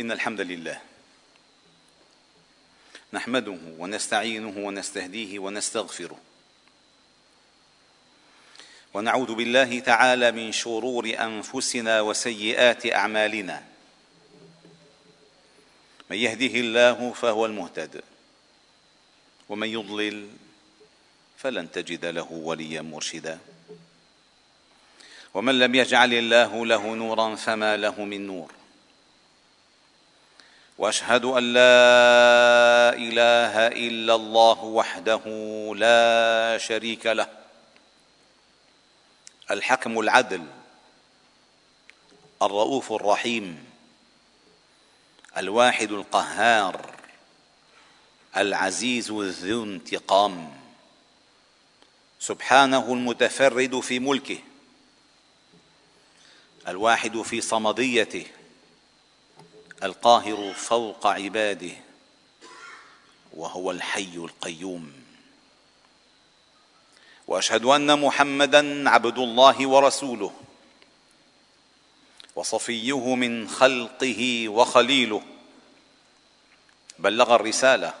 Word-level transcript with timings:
إن 0.00 0.12
الحمد 0.12 0.40
لله. 0.40 0.80
نحمده 3.12 3.58
ونستعينه 3.78 4.66
ونستهديه 4.66 5.38
ونستغفره. 5.38 6.18
ونعوذ 8.94 9.34
بالله 9.34 9.80
تعالى 9.80 10.32
من 10.32 10.52
شرور 10.52 11.14
أنفسنا 11.20 12.00
وسيئات 12.00 12.86
أعمالنا. 12.86 13.64
من 16.10 16.16
يهده 16.16 16.60
الله 16.60 17.12
فهو 17.12 17.46
المهتد. 17.46 18.02
ومن 19.48 19.68
يضلل 19.68 20.28
فلن 21.38 21.72
تجد 21.72 22.04
له 22.04 22.32
وليا 22.32 22.82
مرشدا. 22.82 23.38
ومن 25.34 25.58
لم 25.58 25.74
يجعل 25.74 26.14
الله 26.14 26.66
له 26.66 26.94
نورا 26.94 27.34
فما 27.34 27.76
له 27.76 28.04
من 28.04 28.26
نور. 28.26 28.57
وأشهد 30.78 31.24
أن 31.24 31.52
لا 31.52 32.94
إله 32.94 33.66
إلا 33.66 34.14
الله 34.14 34.64
وحده 34.64 35.22
لا 35.76 36.58
شريك 36.58 37.06
له. 37.06 37.28
الحكم 39.50 39.98
العدل 40.00 40.46
الرؤوف 42.42 42.92
الرحيم 42.92 43.64
الواحد 45.36 45.92
القهار 45.92 46.94
العزيز 48.36 49.10
ذو 49.12 49.64
انتقام. 49.64 50.58
سبحانه 52.20 52.92
المتفرد 52.92 53.80
في 53.80 53.98
ملكه 53.98 54.38
الواحد 56.68 57.22
في 57.22 57.40
صمديته 57.40 58.26
القاهر 59.82 60.54
فوق 60.54 61.06
عباده 61.06 61.72
وهو 63.32 63.70
الحي 63.70 64.14
القيوم. 64.16 64.92
وأشهد 67.26 67.64
أن 67.64 68.00
محمدا 68.00 68.90
عبد 68.90 69.18
الله 69.18 69.66
ورسوله 69.66 70.32
وصفيه 72.36 73.14
من 73.14 73.48
خلقه 73.48 74.48
وخليله. 74.48 75.22
بلغ 76.98 77.34
الرسالة 77.34 77.94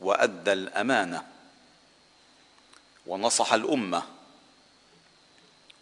وأدى 0.00 0.52
الأمانة 0.52 1.26
ونصح 3.06 3.52
الأمة 3.52 4.02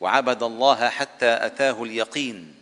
وعبد 0.00 0.42
الله 0.42 0.88
حتى 0.88 1.46
أتاه 1.46 1.82
اليقين. 1.82 2.61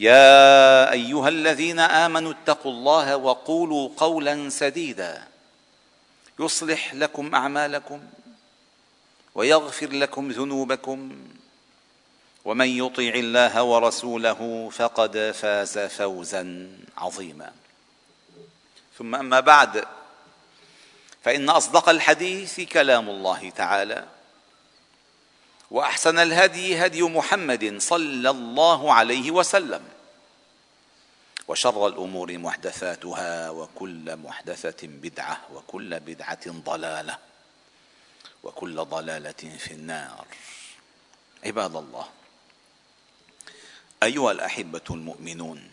يا 0.00 0.92
أيها 0.92 1.28
الذين 1.28 1.78
آمنوا 1.78 2.32
اتقوا 2.32 2.72
الله 2.72 3.16
وقولوا 3.16 3.90
قولا 3.96 4.50
سديدا. 4.50 5.28
يصلح 6.40 6.94
لكم 6.94 7.34
أعمالكم 7.34 8.00
ويغفر 9.34 9.92
لكم 9.92 10.30
ذنوبكم. 10.30 11.26
ومن 12.44 12.68
يطع 12.68 13.02
الله 13.02 13.62
ورسوله 13.62 14.70
فقد 14.72 15.34
فاز 15.34 15.78
فوزا 15.78 16.68
عظيما. 16.96 17.52
ثم 18.98 19.14
أما 19.14 19.40
بعد 19.40 19.84
فإن 21.22 21.50
أصدق 21.50 21.88
الحديث 21.88 22.60
كلام 22.60 23.10
الله 23.10 23.50
تعالى. 23.50 24.04
وأحسن 25.70 26.18
الهدي 26.18 26.86
هدي 26.86 27.02
محمد 27.02 27.78
صلى 27.78 28.30
الله 28.30 28.92
عليه 28.92 29.30
وسلم. 29.30 29.82
وشر 31.48 31.86
الأمور 31.86 32.38
محدثاتها 32.38 33.50
وكل 33.50 34.16
محدثة 34.16 34.86
بدعة 34.86 35.40
وكل 35.54 36.00
بدعة 36.00 36.46
ضلالة 36.46 37.18
وكل 38.42 38.84
ضلالة 38.84 39.56
في 39.58 39.70
النار. 39.70 40.26
عباد 41.44 41.76
الله 41.76 42.08
أيها 44.02 44.32
الأحبة 44.32 44.80
المؤمنون 44.90 45.70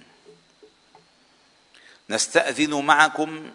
نستأذن 2.09 2.85
معكم 2.85 3.51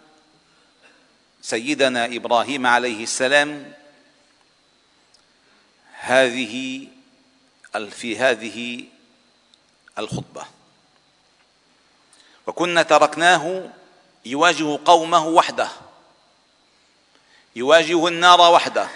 سيدنا 1.43 2.05
إبراهيم 2.07 2.67
عليه 2.67 3.03
السلام 3.03 3.73
هذه 6.07 6.87
في 7.91 8.19
هذه 8.19 8.85
الخطبة. 9.99 10.45
وكنا 12.47 12.83
تركناه 12.83 13.71
يواجه 14.27 14.79
قومه 14.85 15.27
وحده. 15.27 15.69
يواجه 17.57 18.09
النار 18.09 18.41
وحده. 18.41 18.89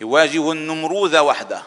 يواجه 0.00 0.52
النمروذ 0.52 1.18
وحده. 1.18 1.62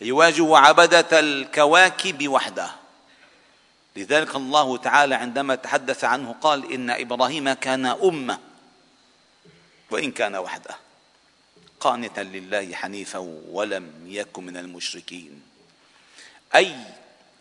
يواجه 0.00 0.56
عبدة 0.56 1.20
الكواكب 1.20 2.28
وحده. 2.28 2.70
لذلك 3.96 4.34
الله 4.36 4.76
تعالى 4.76 5.14
عندما 5.14 5.54
تحدث 5.54 6.04
عنه 6.04 6.34
قال 6.40 6.72
إن 6.72 6.90
إبراهيم 6.90 7.52
كان 7.52 7.86
أمة. 7.86 8.38
وإن 9.90 10.12
كان 10.12 10.36
وحده. 10.36 10.76
قانتا 11.84 12.20
لله 12.20 12.74
حنيفا 12.74 13.18
ولم 13.48 13.92
يكن 14.06 14.44
من 14.44 14.56
المشركين. 14.56 15.42
أي 16.54 16.76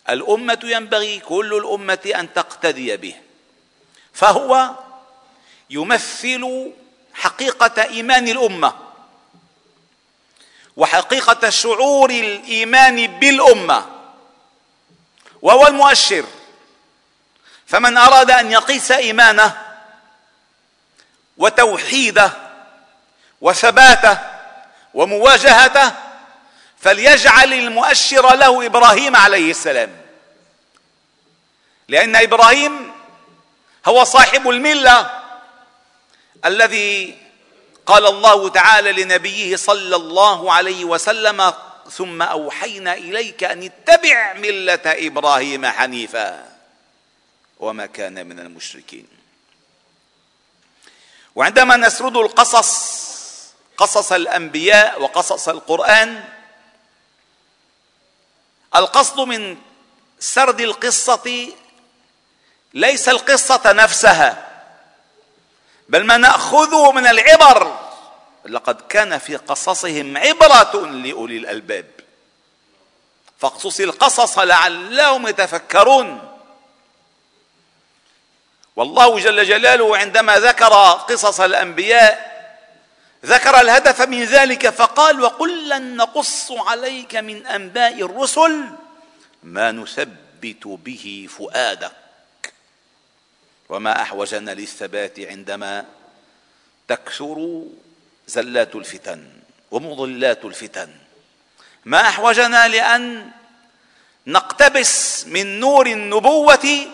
الأمة 0.10 0.60
ينبغي 0.64 1.20
كل 1.20 1.54
الأمة 1.54 2.14
أن 2.16 2.34
تقتدي 2.34 2.98
به. 2.98 3.16
فهو 4.14 4.76
يمثل 5.70 6.72
حقيقة 7.14 7.84
إيمان 7.84 8.28
الأمة 8.28 8.74
وحقيقة 10.78 11.50
شعور 11.50 12.10
الإيمان 12.10 13.20
بالأمة 13.20 13.86
وهو 15.42 15.68
المؤشر. 15.68 16.26
فمن 17.66 17.98
أراد 17.98 18.32
أن 18.32 18.52
يقيس 18.52 18.92
إيمانه 18.92 19.62
وتوحيده 21.38 22.32
وثباته 23.42 24.33
ومواجهته 24.94 25.92
فليجعل 26.80 27.54
المؤشر 27.54 28.36
له 28.36 28.66
إبراهيم 28.66 29.16
عليه 29.16 29.52
السلام. 29.52 30.02
لأن 31.88 32.16
إبراهيم 32.16 32.92
هو 33.86 34.04
صاحب 34.04 34.50
الملة 34.50 35.24
الذي 36.46 37.18
قال 37.86 38.06
الله 38.06 38.50
تعالى 38.50 39.04
لنبيه 39.04 39.56
صلى 39.56 39.96
الله 39.96 40.54
عليه 40.54 40.86
وسلم 40.86 41.54
ثم 41.92 42.22
أوحينا 42.22 42.94
إليك 42.94 43.44
أن 43.44 43.64
اتبع 43.64 44.34
ملة 44.34 44.82
إبراهيم 44.86 45.66
حنيفا. 45.66 46.54
وما 47.60 47.86
كان 47.86 48.28
من 48.28 48.40
المشركين. 48.40 49.08
وعندما 51.36 51.78
نسرد 51.78 52.18
القصص 52.18 53.13
قصص 53.78 54.12
الأنبياء 54.12 55.02
وقصص 55.02 55.50
القرآن. 55.50 56.24
القصد 58.76 59.20
من 59.20 59.58
سرد 60.20 60.62
القصة 60.62 61.52
ليس 62.74 63.10
القصة 63.10 63.62
نفسها 63.66 64.50
بل 65.90 66.06
ما 66.06 66.18
نأخذه 66.18 66.92
من 66.92 67.08
العبر. 67.08 67.80
لقد 68.46 68.82
كان 68.82 69.18
في 69.18 69.36
قصصهم 69.36 70.18
عبرة 70.18 70.86
لأولي 70.88 71.38
الألباب. 71.38 71.86
فاقصص 73.40 73.80
القصص 73.80 74.40
لعلهم 74.40 75.28
يتفكرون. 75.28 76.30
والله 78.76 79.20
جل 79.20 79.46
جلاله 79.46 79.98
عندما 79.98 80.40
ذكر 80.40 80.74
قصص 80.92 81.40
الأنبياء 81.40 82.33
ذكر 83.26 83.62
الهدف 83.62 84.02
من 84.02 84.24
ذلك 84.24 84.70
فقال 84.70 85.22
وقل 85.22 85.70
لن 85.70 85.96
نقص 85.96 86.52
عليك 86.52 87.16
من 87.16 87.46
أنباء 87.48 88.02
الرسل 88.02 88.66
ما 89.44 89.72
نثبت 89.72 90.68
به 90.68 91.28
فؤادك 91.38 91.92
وما 93.70 94.02
أحوجنا 94.02 94.52
للثبات 94.52 95.20
عندما 95.20 95.86
تكثر 96.88 97.64
زلات 98.28 98.76
الفتن 98.76 99.30
ومضلات 99.72 100.46
الفتن 100.46 100.90
ما 101.86 102.02
أحوجنا 102.02 102.68
لأن 102.68 103.32
نقتبس 104.28 105.26
من 105.28 105.60
نور 105.60 105.88
النبوة 105.88 106.88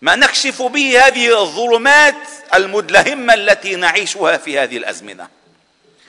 ما 0.00 0.16
نكشف 0.16 0.62
به 0.62 1.06
هذه 1.06 1.42
الظلمات 1.42 2.28
المدلهمة 2.54 3.34
التي 3.34 3.76
نعيشها 3.76 4.36
في 4.36 4.58
هذه 4.58 4.76
الأزمنة. 4.76 5.28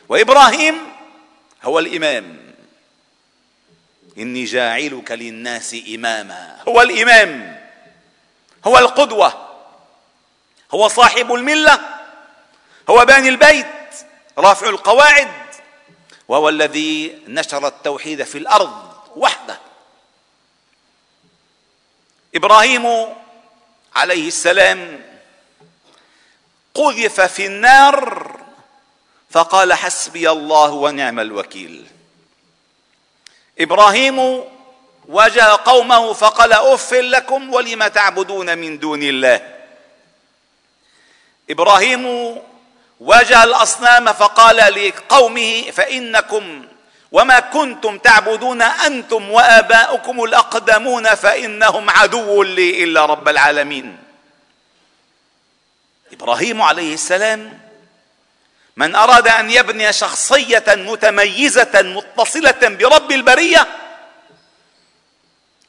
وإبراهيم 0.10 0.76
هو 1.64 1.80
الإمام. 1.80 2.38
إني 4.18 4.46
جاعلك 4.46 5.12
للناس 5.12 5.76
إماما. 5.96 6.58
هو 6.68 6.82
الإمام. 6.82 7.62
هو 8.66 8.78
القدوة. 8.78 9.58
هو 10.72 10.88
صاحب 10.88 11.34
الملة. 11.34 11.80
هو 12.90 13.06
باني 13.06 13.30
البيت. 13.30 13.66
رافع 14.38 14.70
القواعد. 14.70 15.32
وهو 16.28 16.50
الذي 16.50 17.22
نشر 17.28 17.68
التوحيد 17.68 18.24
في 18.24 18.38
الأرض 18.38 18.94
وحده. 19.16 19.60
إبراهيم 22.36 22.86
عليه 23.98 24.28
السلام. 24.28 25.02
قذف 26.74 27.22
في 27.22 27.46
النار 27.46 28.32
فقال 29.30 29.74
حسبي 29.74 30.30
الله 30.30 30.72
ونعم 30.72 31.20
الوكيل. 31.20 31.88
إبراهيم 33.60 34.44
واجه 35.08 35.44
قومه 35.66 36.14
فقال 36.14 36.54
أف 36.54 36.94
لكم 36.94 37.54
ولم 37.54 37.88
تعبدون 37.88 38.58
من 38.58 38.80
دون 38.80 39.04
الله. 39.04 39.58
إبراهيم 41.50 42.36
واجه 43.00 43.44
الأصنام 43.44 44.14
فقال 44.14 44.58
لقومه 44.58 45.72
فإنكم 45.72 46.68
وما 47.12 47.40
كنتم 47.40 47.98
تعبدون 47.98 48.62
أنتم 48.62 49.32
وآباؤكم 49.32 50.24
الأقدمون 50.24 51.16
فإنهم 51.16 51.90
عدو 51.90 52.44
لي 52.44 52.84
إلا 52.84 53.06
رب 53.06 53.28
العالمين. 53.28 53.98
إبراهيم 56.12 56.62
عليه 56.62 56.94
السلام 56.94 57.60
من 58.78 58.96
أراد 58.96 59.28
أن 59.28 59.50
يبني 59.50 59.94
شخصية 59.94 60.66
متميزة 60.68 61.82
متصلة 61.82 62.60
برب 62.62 63.12
البرية 63.12 63.68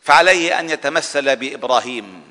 فعليه 0.03 0.61
أن 0.61 0.71
يتمثل 0.71 1.37
بإبراهيم. 1.37 2.29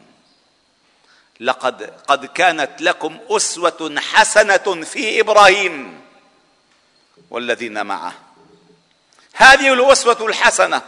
لقد 1.40 1.84
قد 2.08 2.26
كانت 2.26 2.82
لكم 2.82 3.20
أسوة 3.30 3.96
حسنة 3.98 4.84
في 4.84 5.22
إبراهيم 5.22 6.02
والذين 7.30 7.86
معه. 7.86 8.27
هذه 9.38 9.74
الاسوه 9.74 10.26
الحسنة 10.26 10.82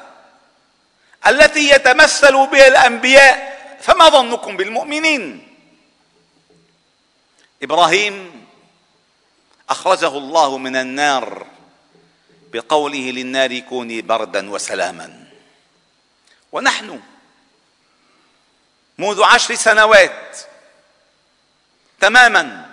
التي 1.28 1.70
يتمثل 1.70 2.48
بها 2.48 2.68
الأنبياء 2.68 3.60
فما 3.82 4.10
ظنكم 4.10 4.58
بالمؤمنين؟ 4.58 5.48
إبراهيم 7.64 8.46
أخرجه 9.70 10.08
الله 10.08 10.58
من 10.58 10.76
النار 10.76 11.48
بقوله 12.54 13.12
للنار 13.12 13.60
كوني 13.60 14.02
بردا 14.02 14.50
وسلاما. 14.50 15.24
ونحن 16.52 17.00
منذ 18.98 19.24
عشر 19.24 19.56
سنوات 19.56 20.38
تماما 22.00 22.66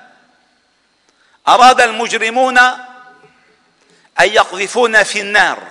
أراد 1.49 1.81
المجرمون 1.81 2.59
أن 4.21 4.29
يقذفونا 4.29 5.03
في 5.03 5.21
النار. 5.21 5.63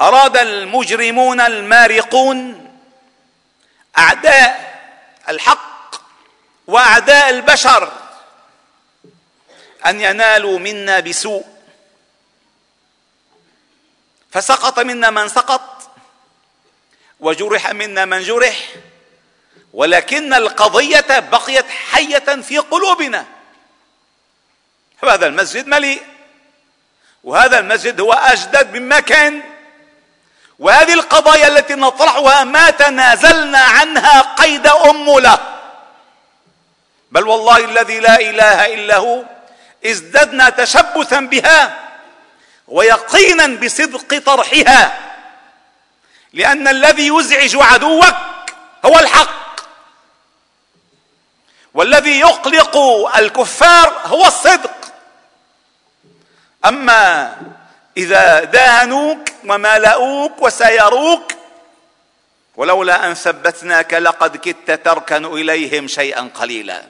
أراد 0.00 0.36
المجرمون 0.36 1.40
المارقون 1.40 2.70
أعداء 3.98 4.74
الحق 5.28 5.94
وأعداء 6.66 7.30
البشر 7.30 7.92
أن 9.86 10.00
ينالوا 10.00 10.58
منا 10.58 11.00
بسوء. 11.00 11.46
فسقط 14.30 14.78
منا 14.78 15.10
من 15.10 15.28
سقط 15.28 15.90
وجرح 17.20 17.70
منا 17.70 18.04
من 18.04 18.22
جرح 18.22 18.74
ولكن 19.72 20.34
القضية 20.34 21.18
بقيت 21.18 21.68
حية 21.68 22.42
في 22.42 22.58
قلوبنا. 22.58 23.26
هذا 25.02 25.26
المسجد 25.26 25.66
مليء 25.66 26.02
وهذا 27.24 27.58
المسجد 27.58 28.00
هو 28.00 28.12
أجدد 28.12 28.76
مما 28.76 29.00
كان 29.00 29.42
وهذه 30.58 30.92
القضايا 30.92 31.48
التي 31.48 31.74
نطرحها 31.74 32.44
ما 32.44 32.70
تنازلنا 32.70 33.58
عنها 33.58 34.20
قيد 34.20 34.66
امله 34.66 35.38
بل 37.10 37.28
والله 37.28 37.56
الذي 37.56 38.00
لا 38.00 38.20
إله 38.20 38.74
إلا 38.74 38.96
هو 38.96 39.22
ازددنا 39.86 40.50
تشبثا 40.50 41.20
بها 41.20 41.84
ويقينا 42.68 43.46
بصدق 43.46 44.18
طرحها. 44.26 44.98
لأن 46.32 46.68
الذي 46.68 47.08
يزعج 47.08 47.56
عدوك 47.60 48.14
هو 48.84 48.98
الحق. 48.98 49.60
والذي 51.74 52.20
يقلق 52.20 52.76
الكفار 53.16 54.00
هو 54.04 54.26
الصدق. 54.26 54.93
أما 56.66 57.36
إذا 57.96 58.44
داهنوك 58.44 59.28
ومالؤوك 59.44 60.42
وسيروك 60.42 61.32
ولولا 62.56 63.06
أن 63.06 63.14
ثبتناك 63.14 63.94
لقد 63.94 64.36
كدت 64.36 64.84
تركن 64.84 65.24
إليهم 65.24 65.88
شيئا 65.88 66.30
قليلا. 66.34 66.82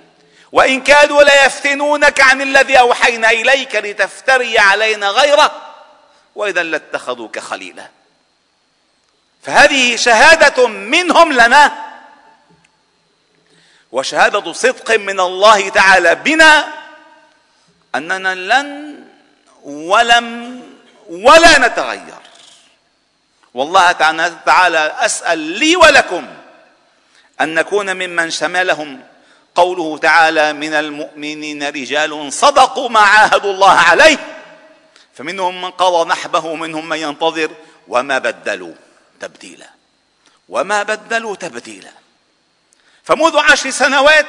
وإن 0.53 0.81
كادوا 0.81 1.23
ليفتنونك 1.23 2.21
عن 2.21 2.43
الذي 2.43 2.79
أوحينا 2.79 3.31
إليك 3.31 3.77
لتفتري 3.77 4.59
علينا 4.59 5.09
غيره 5.09 5.53
واذا 6.35 6.63
لاتخذوك 6.63 7.39
خليلا. 7.39 7.89
فهذه 9.43 9.97
شهادة 9.97 10.67
منهم 10.67 11.33
لنا 11.33 11.73
وشهادة 13.93 14.53
صدق 14.53 14.97
من 14.97 15.21
الله 15.21 15.69
تعالى 15.69 16.15
بنا 16.15 16.69
أننا 17.95 18.35
لن 18.35 18.94
ولم 19.65 20.61
ولا 21.09 21.59
نتغير. 21.59 22.15
والله 23.55 23.93
تعالى 24.47 24.97
أسأل 24.99 25.39
لي 25.39 25.77
ولكم 25.77 26.27
أن 27.41 27.55
نكون 27.55 27.95
ممن 27.95 28.31
شملهم. 28.31 29.01
قوله 29.55 29.99
تعالى 29.99 30.53
من 30.53 30.75
المؤمنين 30.75 31.69
رجال 31.69 32.33
صدقوا 32.33 32.89
ما 32.89 33.01
عاهدوا 33.01 33.53
الله 33.53 33.73
عليه. 33.73 34.19
فمنهم 35.15 35.63
من 35.63 35.71
قضى 35.71 36.09
نحبه 36.09 36.45
ومنهم 36.45 36.89
من 36.89 36.99
ينتظر 36.99 37.51
وما 37.89 38.19
بدلوا 38.19 38.75
تبديلا. 39.21 39.71
وما 40.49 40.83
بدلوا 40.83 41.37
تبديلا. 41.37 41.91
فمنذ 43.05 43.39
عشر 43.39 43.71
سنوات 43.71 44.27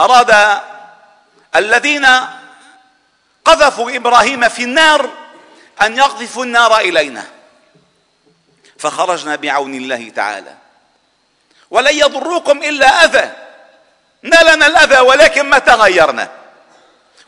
أراد 0.00 0.60
الذين 1.56 2.06
قذفوا 3.44 3.96
إبراهيم 3.96 4.48
في 4.48 4.62
النار 4.62 5.10
أن 5.82 5.96
يقذفوا 5.96 6.44
النار 6.44 6.78
إلينا. 6.78 7.26
فخرجنا 8.78 9.36
بعون 9.36 9.74
الله 9.74 10.08
تعالى. 10.08 10.56
ولن 11.70 11.94
يضروكم 11.94 12.62
إلا 12.62 13.04
أذى. 13.04 13.32
نالنا 14.22 14.66
الأذى 14.66 15.00
ولكن 15.00 15.42
ما 15.42 15.58
تغيرنا. 15.58 16.32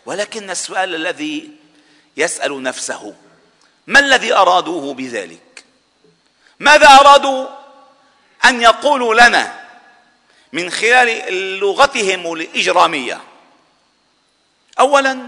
ولكن 0.07 0.51
السؤال 0.51 0.95
الذي 0.95 1.51
يسأل 2.17 2.63
نفسه 2.63 3.15
ما 3.87 3.99
الذي 4.01 4.35
أرادوه 4.35 4.95
بذلك؟ 4.95 5.65
ماذا 6.59 6.87
أرادوا 6.87 7.47
أن 8.45 8.63
يقولوا 8.63 9.15
لنا 9.15 9.65
من 10.53 10.71
خلال 10.71 11.35
لغتهم 11.61 12.33
الإجرامية؟ 12.33 13.21
اولا 14.81 15.27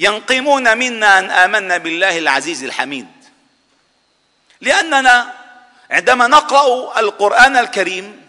ينقمون 0.00 0.78
منا 0.78 1.18
أن 1.18 1.30
آمنا 1.30 1.76
بالله 1.76 2.18
العزيز 2.18 2.64
الحميد. 2.64 3.08
لأننا 4.60 5.34
عندما 5.90 6.26
نقرأ 6.26 7.00
القرآن 7.00 7.56
الكريم 7.56 8.26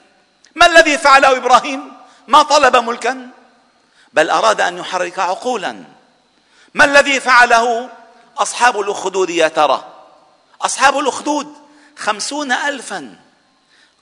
ما 0.55 0.65
الذي 0.65 0.97
فعله 0.97 1.37
إبراهيم؟ 1.37 1.93
ما 2.27 2.43
طلب 2.43 2.75
ملكا 2.75 3.29
بل 4.13 4.29
أراد 4.29 4.61
أن 4.61 4.77
يحرك 4.77 5.19
عقولا. 5.19 5.83
ما 6.73 6.85
الذي 6.85 7.19
فعله؟ 7.19 7.89
أصحاب 8.37 8.79
الأخدود 8.79 9.29
يا 9.29 9.47
ترى. 9.47 9.93
أصحاب 10.61 10.99
الأخدود 10.99 11.53
خمسون 11.97 12.51
ألفا. 12.51 13.15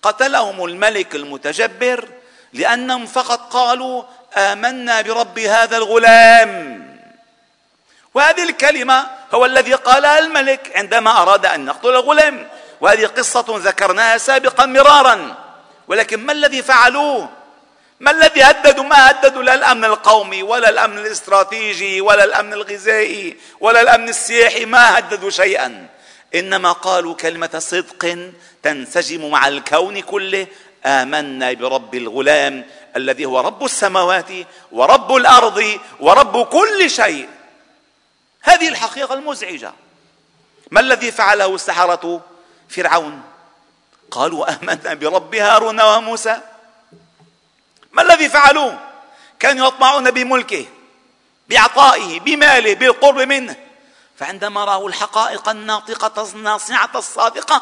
قتلهم 0.02 0.66
الملك 0.66 1.16
المتجبر 1.16 2.08
لأنهم 2.54 3.06
فقط 3.06 3.54
قالوا 3.54 4.04
آمنا 4.38 5.02
برب 5.02 5.40
هذا 5.40 5.78
الغلام. 5.78 6.89
وهذه 8.14 8.44
الكلمة 8.44 9.08
هو 9.34 9.46
الذي 9.46 9.74
قالها 9.74 10.20
الملك 10.20 10.72
عندما 10.76 11.22
أراد 11.22 11.46
أن 11.46 11.68
يقتل 11.68 11.90
الغلام 11.90 12.48
وهذه 12.82 13.06
قصة 13.06 13.46
ذكرناها 13.50 14.18
سابقا 14.18 14.66
مرارا. 14.66 15.38
ولكن 15.88 16.26
ما 16.26 16.32
الذي 16.32 16.62
فعلوه؟ 16.62 17.30
ما 18.00 18.12
الذي 18.12 18.44
هددوا؟ 18.44 18.84
ما 18.84 19.10
هددوا 19.10 19.44
لا 19.44 19.54
الأمن 19.54 19.86
القومي 19.86 20.44
ولا 20.44 20.70
الأمن 20.70 20.98
الاستراتيجي 20.98 22.02
ولا 22.02 22.24
الأمن 22.24 22.54
الغذائي 22.54 23.38
ولا 23.60 23.82
الأمن 23.82 24.10
السياحي. 24.10 24.66
ما 24.66 24.98
هددوا 24.98 25.30
شيئا. 25.30 25.88
إنما 26.36 26.72
قالوا 26.72 27.16
كلمة 27.16 27.60
صدق 27.60 28.32
تنسجم 28.64 29.32
مع 29.32 29.48
الكون 29.48 30.00
كله. 30.00 30.48
آمنا 30.86 31.54
برب 31.54 31.96
الغلام 31.96 32.66
الذي 32.96 33.26
هو 33.26 33.40
رب 33.40 33.66
السماوات 33.66 34.32
ورب 34.72 35.16
الأرض 35.16 35.80
ورب 36.00 36.46
كل 36.46 36.90
شيء. 36.90 37.30
هذه 38.42 38.68
الحقيقة 38.68 39.14
المزعجة. 39.14 39.74
ما 40.72 40.80
الذي 40.80 41.12
فعله 41.12 41.56
السحرة 41.56 42.22
فرعون؟ 42.70 43.22
قالوا 44.12 44.50
آمنا 44.56 44.94
برب 44.94 45.36
هارون 45.36 45.82
وموسى. 45.82 46.42
ما 47.92 48.02
الذي 48.02 48.30
فعلوه؟ 48.30 48.80
كانوا 49.40 49.68
يطمعون 49.68 50.12
بملكه 50.12 50.66
بعطائه 51.50 52.20
بماله 52.20 52.74
بالقرب 52.74 53.18
منه. 53.18 53.56
فعندما 54.18 54.66
رأوا 54.66 54.90
الحقائق 54.90 55.50
الناطقة 55.50 56.32
الناصعة 56.34 56.92
الصادقة 56.96 57.62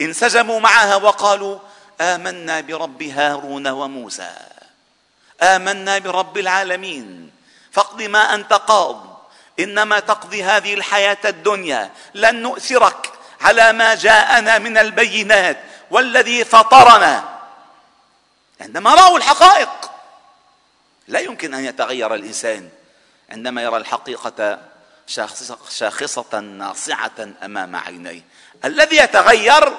انسجموا 0.00 0.60
معها 0.60 0.96
وقالوا 0.96 1.58
آمنا 2.00 2.60
برب 2.60 3.02
هارون 3.02 3.68
وموسى. 3.68 4.36
آمنا 5.42 5.98
برب 5.98 6.38
العالمين. 6.38 7.30
فاقض 7.72 8.02
ما 8.02 8.34
أنت 8.34 8.52
قاض. 8.52 9.11
إنما 9.58 10.00
تقضي 10.00 10.44
هذه 10.44 10.74
الحياة 10.74 11.18
الدنيا 11.24 11.90
لن 12.14 12.42
نؤثرك 12.42 13.12
على 13.40 13.72
ما 13.72 13.94
جاءنا 13.94 14.58
من 14.58 14.78
البينات 14.78 15.58
والذي 15.90 16.44
فطرنا. 16.44 17.38
عندما 18.60 18.94
رأوا 18.94 19.18
الحقائق 19.18 19.90
لا 21.08 21.20
يمكن 21.20 21.54
أن 21.54 21.64
يتغير 21.64 22.14
الإنسان. 22.14 22.68
عندما 23.30 23.62
يرى 23.62 23.76
الحقيقة 23.76 24.58
شاخصة 25.70 26.40
ناصعة 26.40 27.28
أمام 27.44 27.76
عينيه. 27.76 28.22
الذي 28.64 28.96
يتغير 28.96 29.72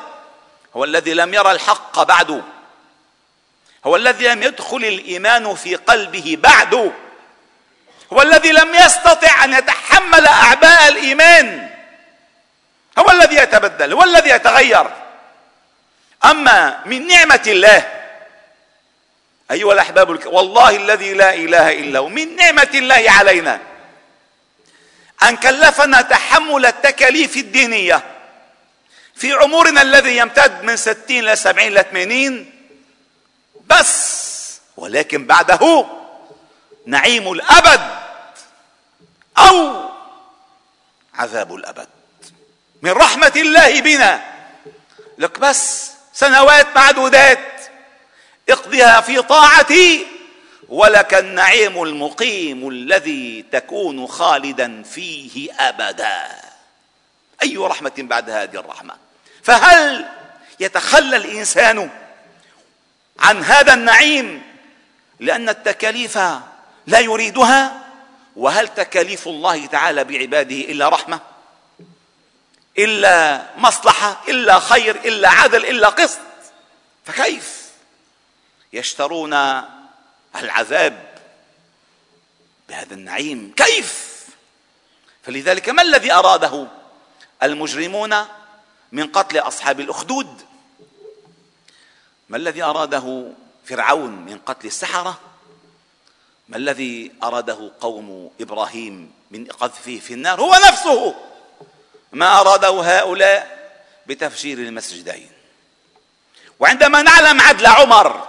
هو 0.76 0.84
الذي 0.84 1.14
لم 1.14 1.34
يرى 1.34 1.52
الحق 1.52 2.04
بعد. 2.04 2.44
هو 3.86 3.96
الذي 3.96 4.28
لم 4.28 4.44
يدخل 4.44 4.78
الإيمان 4.78 5.56
في 5.56 5.76
قلبه 5.76 6.38
بعد. 6.40 6.94
هو 8.14 8.22
الذي 8.22 8.52
لم 8.52 8.76
يستطع 8.76 9.44
أن 9.44 9.54
يتحمل 9.54 10.28
أعباء 10.28 10.88
الإيمان 10.88 11.70
هو 13.00 13.12
الذي 13.12 13.36
يتبدل 13.36 13.94
هو 13.94 14.04
الذي 14.04 14.30
يتغير. 14.30 14.86
أما 16.26 16.82
من 16.86 17.08
نعمة 17.08 17.44
الله 17.48 17.92
أيها 19.52 19.74
الأحباب 19.74 20.12
الك... 20.12 20.26
والله 20.26 20.76
الذي 20.76 21.14
لا 21.14 21.34
إله 21.34 21.72
إلا 21.72 22.00
هو 22.00 22.10
من 22.10 22.36
نعمة 22.36 22.70
الله 22.74 23.06
علينا 23.08 23.60
أن 25.24 25.38
كلفنا 25.38 26.02
تحمل 26.02 26.66
التكاليف 26.66 27.38
الدينية. 27.38 28.04
في 29.16 29.34
عمرنا 29.34 29.82
الذي 29.82 30.18
يمتد 30.18 30.64
من 30.64 30.78
ستين 30.78 31.24
إلى 31.24 31.36
سبعين 31.36 31.72
إلى 31.72 31.86
ثمانين 31.92 32.54
بس 33.66 34.60
ولكن 34.78 35.26
بعده 35.26 35.86
نعيم 36.86 37.32
الأبد. 37.32 38.03
أو 39.38 39.90
عذاب 41.14 41.56
الأبد. 41.56 41.88
من 42.82 42.92
رحمة 42.92 43.34
الله 43.36 43.82
بنا. 43.82 44.34
لك 45.18 45.40
بس 45.40 45.92
سنوات 46.14 46.76
معدودات. 46.76 47.40
اقضيها 48.50 49.02
في 49.02 49.22
طاعتي 49.22 50.08
ولك 50.70 51.14
النعيم 51.14 51.84
المقيم 51.84 52.68
الذي 52.70 53.46
تكون 53.52 54.08
خالدا 54.08 54.84
فيه 54.84 55.54
أبدا. 55.60 56.28
أي 57.44 57.58
رحمة 57.58 57.94
بعد 57.98 58.30
هذه 58.30 58.56
الرحمة؟ 58.56 58.94
فهل 59.44 60.06
يتخلى 60.60 61.18
الإنسان 61.18 61.90
عن 63.20 63.44
هذا 63.44 63.74
النعيم؟ 63.74 64.44
لأن 65.20 65.50
التكاليف 65.50 66.18
لا 66.88 67.00
يريدها. 67.00 67.83
وهل 68.36 68.68
تكاليف 68.68 69.28
الله 69.28 69.66
تعالى 69.66 70.04
بعباده 70.04 70.56
إلا 70.56 70.90
رحمة؟ 70.90 71.20
إلا 72.78 73.46
مصلحة؟ 73.58 74.22
إلا 74.28 74.60
خير؟ 74.60 74.96
إلا 74.96 75.30
عدل؟ 75.30 75.66
إلا 75.66 75.90
قسط؟ 75.90 76.20
فكيف؟ 77.06 77.70
يشترون 78.74 79.34
العذاب 80.36 81.20
بهذا 82.70 82.94
النعيم. 82.94 83.54
كيف؟ 83.58 84.14
فلذلك 85.24 85.70
ما 85.70 85.82
الذي 85.82 86.14
أراده 86.14 86.68
المجرمون 87.44 88.16
من 88.92 89.08
قتل 89.08 89.38
أصحاب 89.38 89.80
الأخدود؟ 89.80 90.42
ما 92.30 92.38
الذي 92.38 92.64
أراده 92.64 93.32
فرعون 93.66 94.12
من 94.12 94.38
قتل 94.38 94.68
السحرة؟ 94.68 95.20
ما 96.48 96.58
الذي 96.58 97.12
أراده 97.24 97.72
قوم 97.82 98.32
إبراهيم 98.42 99.14
من 99.32 99.46
قذفه 99.46 100.00
في 100.00 100.14
النار؟ 100.14 100.42
هو 100.42 100.56
نفسه! 100.68 101.16
ما 102.12 102.40
أراده 102.42 102.70
هؤلاء 102.70 103.72
بتفجير 104.08 104.58
المسجدين. 104.58 105.32
وعندما 106.60 107.02
نعلم 107.02 107.42
عدل 107.42 107.66
عمر 107.66 108.28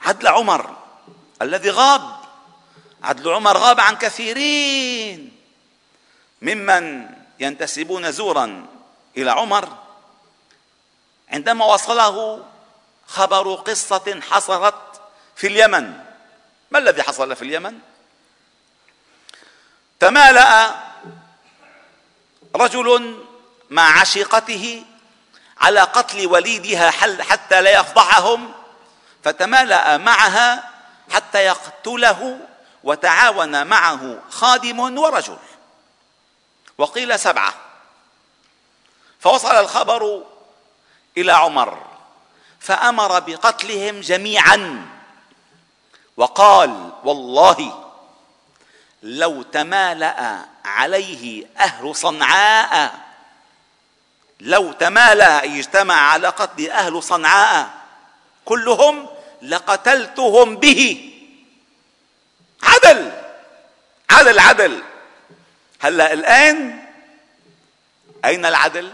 عدل 0.00 0.28
عمر 0.28 0.76
الذي 1.42 1.70
غاب 1.70 2.16
عدل 3.02 3.32
عمر 3.32 3.56
غاب 3.56 3.80
عن 3.80 3.96
كثيرين 3.96 5.32
ممن 6.42 7.10
ينتسبون 7.40 8.12
زورا 8.12 8.66
إلى 9.16 9.30
عمر. 9.30 9.68
عندما 11.28 11.64
وصله 11.64 12.44
خبر 13.06 13.54
قصة 13.54 14.20
حصلت 14.30 14.74
في 15.36 15.46
اليمن 15.46 16.03
ما 16.74 16.80
الذي 16.80 17.02
حصل 17.02 17.36
في 17.36 17.42
اليمن؟ 17.42 17.78
تمالأ 20.00 20.74
رجل 22.56 23.18
مع 23.70 24.00
عشيقته 24.00 24.84
على 25.60 25.80
قتل 25.80 26.26
وليدها 26.26 26.90
حتى 27.22 27.62
لا 27.62 27.80
يفضحهم 27.80 28.52
فتمالأ 29.24 29.96
معها 29.98 30.70
حتى 31.10 31.38
يقتله 31.38 32.40
وتعاون 32.84 33.66
معه 33.66 34.18
خادم 34.30 34.98
ورجل. 34.98 35.38
وقيل 36.78 37.18
سبعة. 37.18 37.54
فوصل 39.20 39.54
الخبر 39.54 40.22
إلى 41.16 41.32
عمر 41.32 41.86
فأمر 42.60 43.18
بقتلهم 43.18 44.00
جميعا. 44.00 44.86
وقال 46.16 46.92
والله 47.04 47.90
لو 49.02 49.42
تمالأ 49.42 50.44
عليه 50.64 51.46
أهل 51.58 51.96
صنعاء 51.96 53.04
لو 54.40 54.72
تمالأ 54.72 55.44
اجتمع 55.44 55.94
على 55.94 56.28
قتل 56.28 56.70
أهل 56.70 57.02
صنعاء 57.02 57.70
كلهم 58.44 59.08
لقتلتهم 59.42 60.56
به. 60.56 61.10
عدل 62.62 63.12
عدل 64.10 64.38
عدل. 64.38 64.82
هلأ 65.80 66.12
الآن 66.12 66.84
أين 68.24 68.46
العدل؟ 68.46 68.92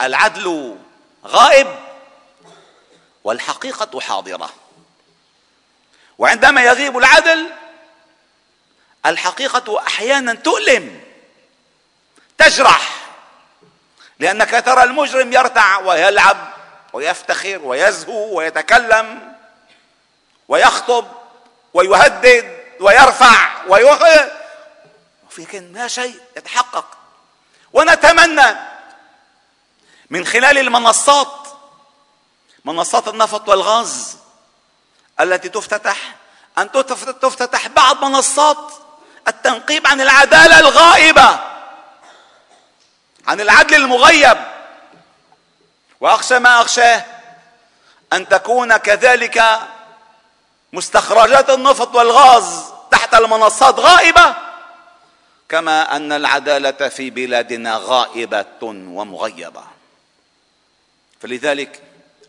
العدل 0.00 0.76
غائب 1.26 1.78
والحقيقة 3.24 4.00
حاضرة. 4.00 4.50
وعندما 6.18 6.62
يغيب 6.62 6.98
العدل 6.98 7.50
الحقيقة 9.06 9.86
أحيانا 9.86 10.34
تؤلم 10.34 11.00
تجرح 12.38 12.90
لأنك 14.18 14.62
ترى 14.66 14.82
المجرم 14.82 15.32
يرتع 15.32 15.78
ويلعب 15.78 16.52
ويفتخر 16.92 17.60
ويزهو 17.62 18.38
ويتكلم 18.38 19.34
ويخطب 20.48 21.06
ويهدد 21.74 22.64
ويرفع 22.80 23.64
ويوقع 23.68 24.26
وفي 25.26 25.60
لا 25.60 25.88
شيء 25.88 26.20
يتحقق. 26.36 26.98
ونتمنى 27.72 28.56
من 30.10 30.26
خلال 30.26 30.58
المنصات 30.58 31.48
منصات 32.64 33.08
النفط 33.08 33.48
والغاز 33.48 34.16
التي 35.20 35.48
تفتتح 35.48 36.03
أن 36.58 36.72
تفتتح 37.22 37.68
بعض 37.68 38.04
منصات 38.04 38.72
التنقيب 39.28 39.86
عن 39.86 40.00
العدالة 40.00 40.60
الغائبة 40.60 41.40
عن 43.26 43.40
العدل 43.40 43.74
المغيب. 43.74 44.36
وأخشى 46.00 46.38
ما 46.38 46.60
أخشاه 46.60 47.04
أن 48.12 48.28
تكون 48.28 48.76
كذلك 48.76 49.60
مستخرجات 50.72 51.50
النفط 51.50 51.94
والغاز 51.94 52.64
تحت 52.90 53.14
المنصات 53.14 53.78
غائبة 53.78 54.34
كما 55.48 55.96
أن 55.96 56.12
العدالة 56.12 56.88
في 56.88 57.10
بلادنا 57.10 57.80
غائبة 57.82 58.62
ومغيبة. 58.62 59.64
فلذلك 61.20 61.82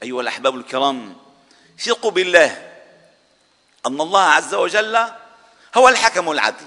أيها 0.03 0.21
الأحباب 0.21 0.55
الكرام 0.55 1.15
ثقوا 1.79 2.11
بالله. 2.11 2.74
أن 3.85 4.01
الله 4.01 4.21
عز 4.21 4.53
وجل 4.53 5.05
هو 5.77 5.89
الحكم 5.89 6.31
العدل. 6.31 6.65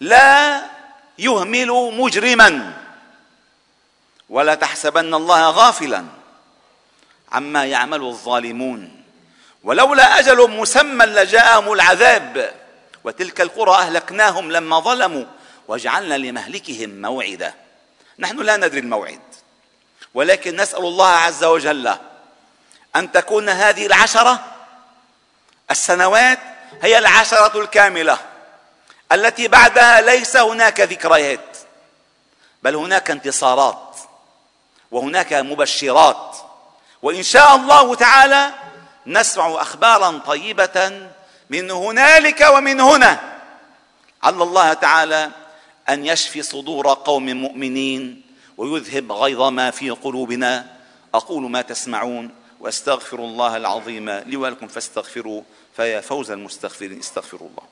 لا 0.00 0.62
يهمل 1.18 1.92
مجرما. 1.98 2.74
ولا 4.28 4.54
تحسبن 4.54 5.14
الله 5.14 5.50
غافلا 5.50 6.04
عما 7.32 7.64
يعمل 7.64 8.00
الظالمون. 8.00 9.04
ولولا 9.64 10.18
أجل 10.18 10.50
مسمى 10.50 11.06
لجاءهم 11.06 11.72
العذاب. 11.72 12.54
وتلك 13.04 13.40
القرى 13.40 13.74
أهلكناهم 13.74 14.52
لما 14.52 14.80
ظلموا 14.80 15.24
وجعلنا 15.68 16.18
لمهلكهم 16.18 17.00
موعدا. 17.02 17.54
نحن 18.18 18.40
لا 18.40 18.56
ندري 18.56 18.80
الموعد. 18.80 19.20
ولكن 20.14 20.56
نسأل 20.56 20.78
الله 20.78 21.08
عز 21.08 21.44
وجل 21.44 21.94
أن 22.96 23.12
تكون 23.12 23.48
هذه 23.48 23.86
العشرة 23.86 24.57
السنوات 25.70 26.38
هي 26.82 26.98
العشرة 26.98 27.60
الكاملة 27.60 28.18
التي 29.12 29.48
بعدها 29.48 30.00
ليس 30.00 30.36
هناك 30.36 30.80
ذكريات 30.80 31.56
بل 32.62 32.76
هناك 32.76 33.10
انتصارات 33.10 33.96
وهناك 34.90 35.32
مبشرات 35.32 36.36
وإن 37.02 37.22
شاء 37.22 37.56
الله 37.56 37.94
تعالى 37.94 38.50
نسمع 39.06 39.62
أخبارا 39.62 40.18
طيبة 40.26 41.08
من 41.50 41.70
هنالك 41.70 42.46
ومن 42.50 42.80
هنا. 42.80 43.38
على 44.22 44.42
الله 44.42 44.72
تعالى 44.72 45.30
أن 45.88 46.06
يشفي 46.06 46.42
صدور 46.42 46.94
قوم 46.94 47.26
مؤمنين 47.26 48.22
ويذهب 48.56 49.12
غيظ 49.12 49.42
ما 49.42 49.70
في 49.70 49.90
قلوبنا. 49.90 50.66
أقول 51.14 51.50
ما 51.50 51.62
تسمعون. 51.62 52.30
واستغفر 52.60 53.18
الله 53.18 53.56
العظيم 53.56 54.10
لي 54.10 54.36
ولكم 54.36 54.68
فاستغفروا 54.68 55.42
فيا 55.76 56.00
فوز 56.00 56.30
المستغفرين 56.30 56.98
استغفروا 56.98 57.48
الله. 57.48 57.68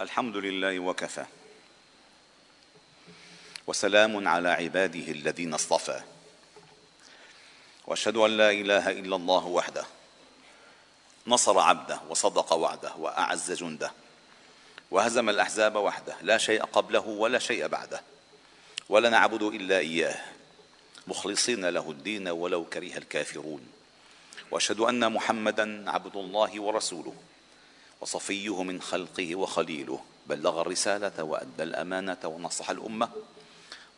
الحمد 0.00 0.36
لله 0.36 0.78
وكفى. 0.78 1.24
وسلام 3.66 4.28
على 4.28 4.48
عباده 4.48 5.12
الذين 5.12 5.54
اصطفى. 5.54 6.00
وأشهد 7.86 8.16
أن 8.16 8.36
لا 8.36 8.50
إله 8.50 8.90
إلا 8.90 9.16
الله 9.16 9.46
وحده. 9.46 9.84
نصر 11.26 11.58
عبده 11.58 12.00
وصدق 12.08 12.52
وعده 12.52 12.94
وأعز 12.96 13.52
جنده. 13.52 13.92
وهزم 14.90 15.28
الأحزاب 15.28 15.76
وحده. 15.76 16.16
لا 16.22 16.38
شيء 16.38 16.62
قبله 16.62 17.06
ولا 17.06 17.38
شيء 17.38 17.66
بعده. 17.66 18.00
ولا 18.88 19.10
نعبد 19.10 19.42
إلا 19.42 19.78
إياه. 19.78 20.24
مخلصين 21.06 21.68
له 21.68 21.90
الدين 21.90 22.28
ولو 22.28 22.64
كره 22.64 22.96
الكافرون. 22.98 23.68
وأشهد 24.50 24.80
أن 24.80 25.12
محمدا 25.12 25.90
عبد 25.90 26.16
الله 26.16 26.60
ورسوله. 26.60 27.14
وصفيه 28.00 28.62
من 28.62 28.82
خلقه 28.82 29.36
وخليله. 29.36 30.00
بلغ 30.26 30.60
الرسالة 30.60 31.22
وأدى 31.24 31.62
الأمانة 31.62 32.18
ونصح 32.24 32.70
الأمة. 32.70 33.08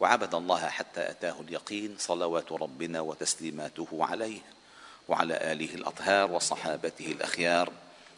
وعبد 0.00 0.34
الله 0.34 0.68
حتى 0.68 1.10
أتاه 1.10 1.40
اليقين 1.40 1.96
صلوات 1.98 2.52
ربنا 2.52 3.00
وتسليماته 3.00 3.88
عليه 3.92 4.40
وعلى 5.08 5.52
آله 5.52 5.74
الأطهار 5.74 6.30
وصحابته 6.30 7.06
الأخيار 7.06 7.72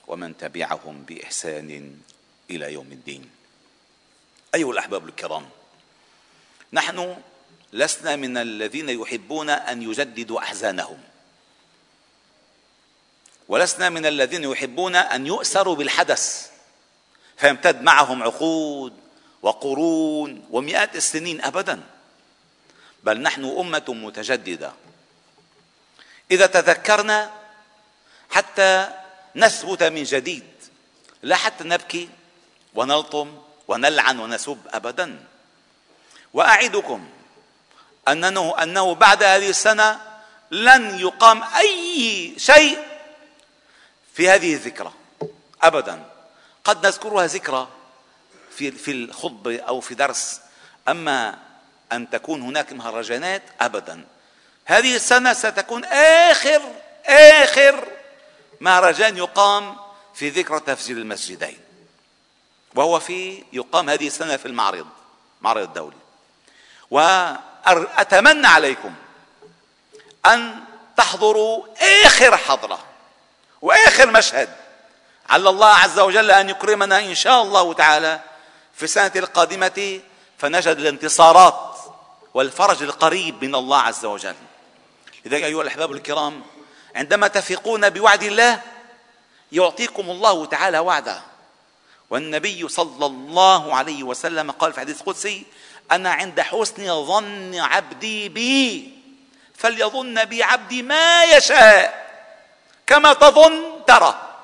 ومن 0.07 0.37
تبعهم 0.37 1.03
بإحسان 1.03 1.99
إلى 2.51 2.73
يوم 2.73 2.93
الدين. 2.93 3.31
أيها 4.55 4.71
الأحباب 4.71 5.09
الكرام 5.09 5.49
نحن 6.73 7.17
لسنا 7.73 8.17
من 8.17 8.37
الذين 8.37 8.89
يحبون 8.89 9.51
أن 9.51 9.83
يجددوا 9.83 10.39
أحزانهم. 10.39 10.99
ولسنا 13.49 13.89
من 13.89 14.07
الذين 14.07 14.45
يحبون 14.45 14.97
أن 14.97 15.27
يؤسروا 15.27 15.77
بالحدث. 15.77 16.51
فيمتد 17.37 17.83
معهم 17.83 18.23
عقود 18.23 18.93
وقرون 19.43 20.45
ومئات 20.51 20.97
السنين 20.97 21.45
ابدا. 21.45 21.81
بل 23.05 23.21
نحن 23.21 23.45
أمة 23.45 23.85
متجددة. 23.89 24.73
إذا 26.31 26.47
تذكرنا 26.47 27.31
حتى 28.31 28.89
نثبت 29.37 29.83
من 29.83 30.03
جديد 30.03 30.45
لا 31.23 31.37
حتى 31.37 31.65
نبكي 31.65 32.09
ونلطم 32.75 33.43
ونلعن 33.69 34.19
ونسب 34.19 34.59
ابدا. 34.69 35.25
وأعدكم 36.35 37.09
انه 38.09 38.63
أنه 38.63 38.95
بعد 38.95 39.23
هذه 39.23 39.49
السنة 39.51 40.01
لن 40.51 40.99
يقام 41.01 41.43
أي 41.43 42.35
شيء 42.39 42.79
في 44.15 44.31
هذه 44.31 44.55
الذكرى. 44.55 44.93
ابدا. 45.63 46.05
قد 46.65 46.87
نذكرها 46.87 47.27
ذكرى 47.27 47.69
في 48.61 48.71
في 48.71 48.91
الخطبه 48.91 49.61
أو 49.61 49.81
في 49.81 49.95
درس. 49.95 50.41
أما 50.89 51.39
أن 51.93 52.11
تكون 52.11 52.43
هناك 52.43 52.73
مهرجانات 52.73 53.43
ابدا. 53.61 54.07
هذه 54.65 54.97
السنة 54.97 55.33
ستكون 55.33 55.85
آخر 55.85 56.63
آخر 57.07 57.89
مهرجان 58.61 59.17
يقام 59.17 59.77
في 60.15 60.29
ذكرى 60.29 60.61
تفجير 60.61 60.97
المسجدين. 60.97 61.59
وهو 62.75 63.01
في 63.01 63.45
يقام 63.53 63.91
هذه 63.91 64.07
السنة 64.07 64.37
في 64.37 64.47
المعرض 64.47 64.87
معرض 65.41 65.63
الدولي. 65.63 65.97
وأتمنى 66.91 68.47
عليكم 68.47 68.95
أن 70.27 70.65
تحضروا 70.97 71.67
آخر 72.05 72.37
حضرة 72.37 72.85
وآخر 73.63 74.11
مشهد. 74.11 74.49
على 75.29 75.49
الله 75.49 75.75
عز 75.75 75.99
وجل 75.99 76.31
أن 76.31 76.49
يكرمنا 76.51 76.99
إن 76.99 77.15
شاء 77.15 77.43
الله 77.43 77.75
تعالى 77.75 78.21
في 78.81 78.85
السنة 78.85 79.13
القادمة 79.17 80.01
فنجد 80.39 80.77
الانتصارات 80.77 81.79
والفرج 82.35 82.83
القريب 82.83 83.45
من 83.45 83.55
الله 83.55 83.79
عز 83.79 84.05
وجل. 84.05 84.35
لذلك 85.25 85.45
أيها 85.45 85.63
الأحباب 85.63 85.93
الكرام 85.93 86.43
عندما 86.95 87.29
تثقون 87.29 87.91
بوعد 87.91 88.23
الله 88.23 88.61
يعطيكم 89.53 90.11
الله 90.11 90.47
تعالى 90.47 90.79
وعده. 90.79 91.23
والنبي 92.11 92.69
صلى 92.69 93.07
الله 93.07 93.75
عليه 93.75 94.03
وسلم 94.03 94.51
قال 94.51 94.73
في 94.73 94.81
حديث 94.81 95.03
قدسي 95.03 95.47
أنا 95.93 96.13
عند 96.13 96.41
حسن 96.41 97.07
ظن 97.07 97.55
عبدي 97.55 98.29
بي 98.29 98.93
فليظن 99.55 100.25
بي 100.25 100.43
عبدي 100.43 100.83
ما 100.83 101.25
يشاء 101.25 102.11
كما 102.87 103.13
تظن 103.13 103.85
ترى. 103.87 104.37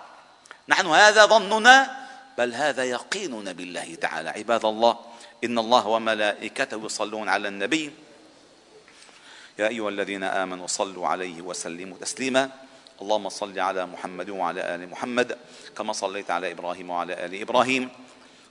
نحن 0.69 0.87
هذا 0.87 1.27
ظننا 1.27 1.96
بل 2.39 2.55
هذا 2.55 2.85
يقيننا 2.85 3.53
بالله 3.53 3.95
تعالى. 3.95 4.29
عباد 4.29 4.65
الله 4.65 4.99
إن 5.45 5.59
الله 5.59 5.87
وملائكته 5.87 6.85
يصلون 6.85 7.29
على 7.29 7.49
النبي. 7.49 7.93
يا 9.59 9.69
أيها 9.69 9.89
الذين 9.89 10.23
آمنوا 10.23 10.67
صلوا 10.67 11.07
عليه 11.07 11.43
وسلموا 11.43 11.97
تسليما. 12.01 12.51
اللهم 13.03 13.29
صل 13.29 13.59
على 13.59 13.87
محمد 13.87 14.31
وعلى 14.31 14.75
آل 14.75 14.89
محمد 14.89 15.39
كما 15.77 15.93
صليت 15.93 16.31
على 16.31 16.53
إبراهيم 16.53 16.91
وعلى 16.91 17.25
آل 17.25 17.41
إبراهيم. 17.41 17.89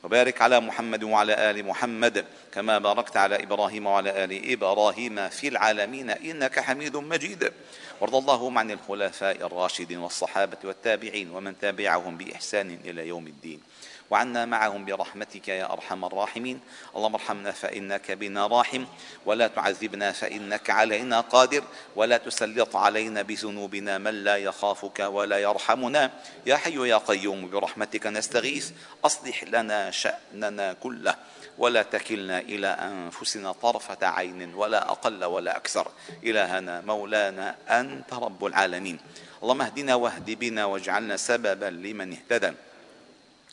وبارك 0.06 0.42
على 0.42 0.60
محمد 0.60 1.04
وعلى 1.04 1.52
آل 1.52 1.66
محمد 1.66 2.26
كما 2.54 2.78
باركت 2.78 3.18
على 3.18 3.44
إبراهيم 3.44 3.86
وعلى 3.86 4.24
آل 4.24 4.52
إبراهيم 4.52 5.30
في 5.30 5.48
العالمين 5.48 6.10
إنك 6.10 6.60
حميد 6.60 6.98
مجيد. 6.98 7.52
وارض 8.02 8.16
اللهم 8.16 8.58
عن 8.58 8.72
الخلفاء 8.72 9.46
الراشدين 9.46 9.98
والصحابة 9.98 10.58
والتابعين 10.64 11.32
ومن 11.32 11.60
تابعهم 11.60 12.18
بإحسان 12.18 12.80
إلى 12.86 13.08
يوم 13.08 13.28
الدين. 13.28 13.60
وعنا 14.10 14.46
معهم 14.46 14.86
برحمتك 14.86 15.48
يا 15.48 15.74
أرحم 15.74 16.06
الراحمين. 16.06 16.60
اللهم 16.96 17.16
ارحمنا 17.16 17.52
فإنك 17.52 18.12
بنا 18.12 18.48
راحم 18.48 18.86
ولا 19.26 19.48
تعذبنا 19.48 20.12
فإنك 20.12 20.70
علينا 20.70 21.22
قادر 21.22 21.64
ولا 21.96 22.18
تسلط 22.18 22.76
علينا 22.76 23.22
بذنوبنا 23.22 23.98
من 23.98 24.24
لا 24.24 24.38
يخافك 24.38 25.00
ولا 25.00 25.38
يرحمنا. 25.38 26.12
يا 26.46 26.56
حي 26.56 26.90
يا 26.90 26.98
قيوم 26.98 27.50
برحمتك 27.50 28.08
نستغيث 28.08 28.72
أصلح 29.06 29.44
لنا 29.44 29.92
شأننا 29.92 30.74
كله 30.74 31.16
ولا 31.58 31.84
تكلنا 31.84 32.40
إلى 32.40 32.68
أنفسنا 32.68 33.52
طرفة 33.52 34.08
عين 34.08 34.54
ولا 34.54 34.92
أقل 34.92 35.24
ولا 35.24 35.58
أكثر. 35.58 35.88
إلهنا 36.24 36.82
مولانا 36.82 37.56
أنت 37.70 38.14
رب 38.14 38.46
العالمين. 38.46 39.00
اللهم 39.44 39.62
اهدنا 39.62 39.96
واهد 39.96 40.32
بنا 40.32 40.66
واجعلنا 40.66 41.18
سببا 41.18 41.66
لمن 41.66 42.14
اهتدى. 42.14 42.54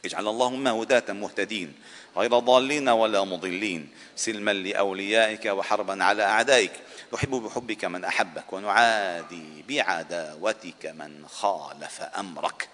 اجعل 0.05 0.29
اللهم 0.29 0.69
هداة 0.69 1.13
مهتدين 1.13 1.75
غير 2.17 2.39
ضالين 2.39 2.89
ولا 2.89 3.25
مضلين 3.25 3.89
سلما 4.17 4.51
لأوليائك 4.51 5.47
وحربا 5.47 6.05
على 6.05 6.23
أعدائك. 6.23 6.73
نحب 7.15 7.31
بحبك 7.31 7.85
من 7.85 8.05
أحبك 8.05 8.53
ونعادي 8.53 9.65
بعداوتك 9.69 10.87
من 10.87 11.27
خالف 11.27 12.03
أمرك. 12.19 12.69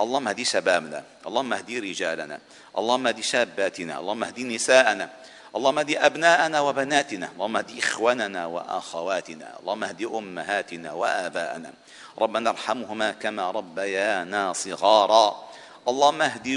اللهم 0.00 0.28
اهدي 0.28 0.44
شبابنا 0.44 1.04
اللهم 1.26 1.52
اهدي 1.52 1.78
رجالنا 1.78 2.38
اللهم 2.78 3.06
اهدي 3.06 3.22
شاباتنا 3.22 4.00
اللهم 4.00 4.24
اهدي 4.24 4.44
نساءنا 4.44 5.10
اللهم 5.56 5.78
اهدي 5.78 5.98
أبناءنا 5.98 6.60
وبناتنا 6.60 7.28
اللهم 7.34 7.56
اهدي 7.56 7.78
إخواننا 7.78 8.46
وأخواتنا 8.46 9.58
اللهم 9.60 9.84
اهدي 9.84 10.06
أمهاتنا 10.06 10.92
وآباءنا. 10.92 11.72
ربنا 12.18 12.50
ارحمهما 12.50 13.10
كما 13.10 13.50
ربيانا 13.50 14.52
صغارا. 14.52 15.47
اللهم 15.88 16.22
اهد 16.22 16.48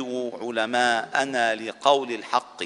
علماءنا 0.41 1.55
لقول 1.55 2.11
الحق 2.11 2.63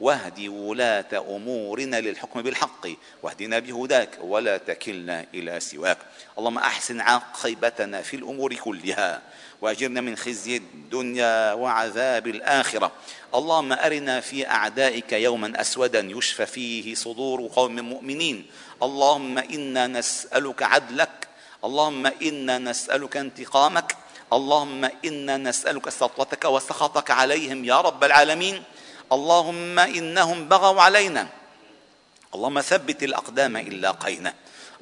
واهد 0.00 0.48
ولاة 0.48 1.36
أمورنا 1.36 2.00
للحكم 2.00 2.42
بالحق 2.42 2.86
واهدنا 3.22 3.58
بهداك 3.58 4.18
ولا 4.22 4.56
تكلنا 4.56 5.26
إلى 5.34 5.60
سواك. 5.60 5.98
اللهم 6.38 6.58
أحسن 6.58 7.00
عاقبتنا 7.00 8.02
في 8.02 8.16
الأمور 8.16 8.54
كلها 8.54 9.22
وأجرنا 9.62 10.00
من 10.00 10.16
خزي 10.16 10.56
الدنيا 10.56 11.52
وعذاب 11.52 12.26
الآخرة. 12.26 12.92
اللهم 13.34 13.72
أرنا 13.72 14.20
في 14.20 14.48
أعدائك 14.48 15.12
يوما 15.12 15.60
أسودا 15.60 16.00
يشفى 16.00 16.46
فيه 16.46 16.94
صدور 16.94 17.50
قوم 17.56 17.80
مؤمنين. 17.80 18.46
اللهم 18.82 19.38
إنا 19.38 19.86
نسألك 19.86 20.62
عدلك 20.62 21.28
اللهم 21.64 22.06
إنا 22.06 22.58
نسألك 22.58 23.16
انتقامك. 23.16 24.07
اللهم 24.32 24.90
إنا 25.04 25.36
نسألك 25.36 25.88
سطوتك 25.88 26.44
وسخطك 26.44 27.10
عليهم 27.10 27.64
يا 27.64 27.80
رب 27.80 28.04
العالمين. 28.04 28.62
اللهم 29.12 29.78
إنهم 29.78 30.48
بغوا 30.48 30.82
علينا. 30.82 31.28
اللهم 32.34 32.60
ثبت 32.60 33.02
الأقدام 33.02 33.56
ان 33.56 33.68
لاقينا 33.68 34.34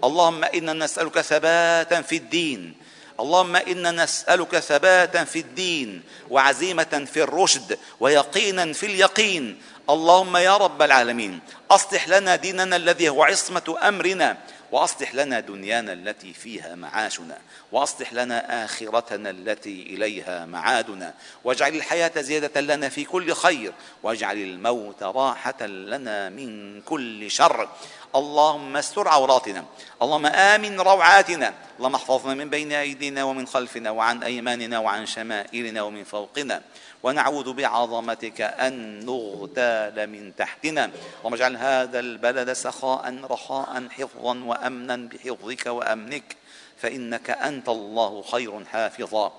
اللهم 0.05 0.45
إنا 0.45 0.73
نسألك 0.73 1.21
ثباتا 1.21 2.03
في 2.03 2.17
الدين. 2.17 2.75
اللهم 3.21 3.57
إنا 3.57 3.91
نسألك 3.91 4.59
ثباتا 4.59 5.25
في 5.25 5.39
الدين 5.39 6.03
وعزيمة 6.31 7.09
في 7.13 7.23
الرشد 7.23 7.79
ويقينا 8.01 8.73
في 8.73 8.87
اليقين. 8.87 9.61
اللهم 9.91 10.37
يا 10.37 10.57
رب 10.57 10.83
العالمين 10.83 11.41
أصلح 11.71 12.09
لنا 12.09 12.37
ديننا 12.37 12.77
الذي 12.77 13.09
هو 13.09 13.23
عصمة 13.23 13.77
أمرنا 13.83 14.37
وأصلح 14.73 15.15
لنا 15.15 15.41
دنيانا 15.41 15.93
التي 15.93 16.33
فيها 16.33 16.75
معاشنا. 16.75 17.39
واصلح 17.77 18.13
لنا 18.13 18.65
آخرتنا 18.65 19.31
التي 19.31 19.83
إليها 19.83 20.47
معادنا 20.47 21.15
واجعل 21.45 21.75
الحياة 21.75 22.21
زيادة 22.21 22.61
لنا 22.61 22.89
في 22.89 23.05
كل 23.05 23.33
خير 23.33 23.73
واجعل 24.03 24.37
الموت 24.37 25.03
راحة 25.03 25.67
لنا 25.67 26.29
من 26.29 26.81
كل 26.81 27.31
شر. 27.31 27.69
اللهم 28.17 28.77
استر 28.77 29.09
عوراتنا 29.09 29.65
اللهم 30.03 30.27
آمن 30.27 30.81
روعاتنا 30.81 31.55
اللهم 31.79 31.95
احفظنا 31.95 32.35
من 32.35 32.51
بين 32.51 32.73
أيدينا 32.73 33.25
ومن 33.25 33.47
خلفنا 33.47 33.91
وعن 33.91 34.23
أيماننا 34.23 34.79
وعن 34.79 35.07
شمائلنا 35.07 35.83
ومن 35.83 36.05
فوقنا 36.05 36.63
ونعوذ 37.03 37.53
بعظمتك 37.53 38.41
أن 38.41 39.05
نغتال 39.07 40.07
من 40.11 40.37
تحتنا. 40.37 40.85
اللهم 41.19 41.35
اجعل 41.35 41.57
هذا 41.57 41.99
البلد 42.01 42.53
سخاء 42.53 43.19
رخاء 43.25 43.89
حفظا 43.91 44.45
وأمنا 44.45 44.97
بحفظك 44.97 45.67
وأمنك. 45.67 46.37
فإنك 46.79 47.31
أنت 47.31 47.69
الله 47.69 48.23
خير 48.23 48.65
حافظا 48.65 49.33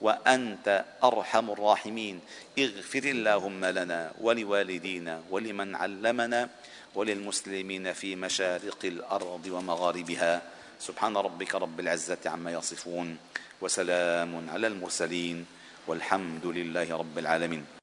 وأنت 0.00 0.84
أرحم 1.04 1.50
الراحمين. 1.50 2.20
اغفر 2.58 3.04
اللهم 3.04 3.64
لنا 3.64 4.12
ولوالدينا 4.20 5.22
ولمن 5.30 5.74
علمنا 5.74 6.48
وللمسلمين 6.94 7.92
في 7.92 8.16
مشارق 8.16 8.78
الأرض 8.84 9.46
ومغاربها. 9.46 10.42
سبحان 10.80 11.16
ربك 11.16 11.54
رب 11.54 11.80
العزة 11.80 12.18
عما 12.26 12.52
يصفون 12.52 13.18
وسلام 13.60 14.50
على 14.50 14.66
المرسلين 14.66 15.46
والحمد 15.86 16.46
لله 16.46 16.96
رب 16.96 17.18
العالمين. 17.18 17.64